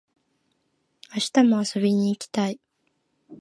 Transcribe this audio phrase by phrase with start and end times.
[1.13, 2.59] 明日も遊びに行きたい